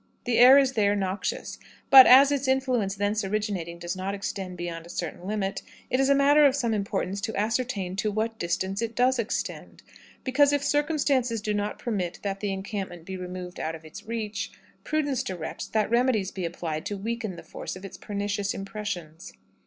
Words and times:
The 0.23 0.39
air 0.39 0.57
is 0.57 0.73
there 0.73 0.95
noxious; 0.95 1.59
but, 1.91 2.07
as 2.07 2.31
its 2.31 2.47
influence 2.47 2.95
thence 2.95 3.23
originating 3.23 3.77
does 3.77 3.95
not 3.95 4.15
extend 4.15 4.57
beyond 4.57 4.87
a 4.87 4.89
certain 4.89 5.27
limit, 5.27 5.61
it 5.91 5.99
is 5.99 6.09
a 6.09 6.15
matter 6.15 6.43
of 6.43 6.55
some 6.55 6.73
importance 6.73 7.21
to 7.21 7.35
ascertain 7.35 7.95
to 7.97 8.09
what 8.11 8.39
distance 8.39 8.81
it 8.81 8.95
does 8.95 9.19
extend; 9.19 9.83
because, 10.23 10.53
if 10.53 10.63
circumstances 10.63 11.39
do 11.39 11.53
not 11.53 11.77
permit 11.77 12.17
that 12.23 12.39
the 12.39 12.51
encampment 12.51 13.05
be 13.05 13.15
removed 13.15 13.59
out 13.59 13.75
of 13.75 13.85
its 13.85 14.03
reach, 14.03 14.51
prudence 14.83 15.21
directs 15.21 15.67
that 15.67 15.91
remedies 15.91 16.31
be 16.31 16.45
applied 16.45 16.83
to 16.87 16.97
weaken 16.97 17.35
the 17.35 17.43
force 17.43 17.75
of 17.75 17.85
its 17.85 17.95
pernicious 17.99 18.55
impressions. 18.55 19.33